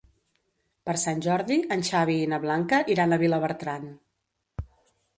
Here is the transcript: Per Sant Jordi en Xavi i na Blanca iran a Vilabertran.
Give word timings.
Per 0.89 0.95
Sant 1.01 1.21
Jordi 1.25 1.59
en 1.77 1.85
Xavi 1.91 2.17
i 2.23 2.31
na 2.33 2.41
Blanca 2.49 2.83
iran 2.97 3.13
a 3.13 3.23
Vilabertran. 3.27 3.89